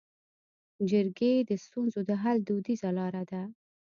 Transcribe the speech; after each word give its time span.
جرګې 0.89 1.33
د 1.49 1.51
ستونزو 1.65 1.99
د 2.09 2.11
حل 2.21 2.37
دودیزه 2.47 2.89
لاره 2.97 3.23
ده 3.31 3.41